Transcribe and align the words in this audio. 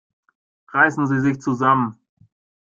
Reißen 0.73 1.05
Sie 1.05 1.21
sich 1.21 1.39
zusammen! 1.41 1.95